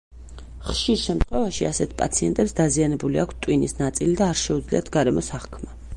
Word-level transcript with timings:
ხშირ 0.67 0.95
შემთხვევაში 1.01 1.67
ასეთ 1.69 1.93
პაციენტებს 2.01 2.57
დაზიანებული 2.61 3.21
აქვთ 3.25 3.39
ტვინის 3.47 3.77
ნაწილი 3.85 4.19
და 4.23 4.31
არ 4.33 4.41
შეუძლიათ 4.45 4.91
გარემოს 4.97 5.35
აღქმა. 5.43 5.79